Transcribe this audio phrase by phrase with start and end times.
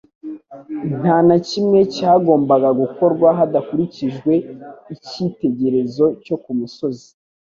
[0.99, 4.33] Nta na kimwe cyagombaga gukorwa hadakurikijwe
[4.93, 7.09] icyitegerezo cyo ku musozi.